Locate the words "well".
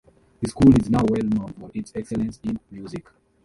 1.07-1.21